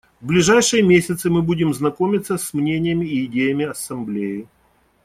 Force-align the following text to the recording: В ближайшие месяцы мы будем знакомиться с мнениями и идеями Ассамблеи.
В 0.19 0.25
ближайшие 0.25 0.81
месяцы 0.81 1.29
мы 1.29 1.43
будем 1.43 1.75
знакомиться 1.75 2.35
с 2.39 2.55
мнениями 2.55 3.05
и 3.05 3.25
идеями 3.25 3.65
Ассамблеи. 3.65 4.47